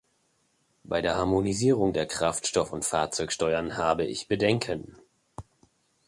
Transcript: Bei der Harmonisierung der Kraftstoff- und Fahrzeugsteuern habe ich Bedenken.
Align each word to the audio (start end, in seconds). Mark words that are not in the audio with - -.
Bei 0.83 0.99
der 0.99 1.15
Harmonisierung 1.15 1.93
der 1.93 2.07
Kraftstoff- 2.07 2.71
und 2.73 2.83
Fahrzeugsteuern 2.85 3.77
habe 3.77 4.03
ich 4.03 4.27
Bedenken. 4.27 4.95